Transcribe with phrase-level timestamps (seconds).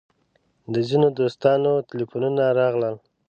[0.73, 2.95] د ځینو دوستانو تیلفونونه راغلل.